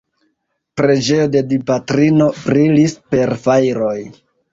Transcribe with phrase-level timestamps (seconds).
[0.79, 3.95] Preĝejo de Dipatrino brilis per fajroj.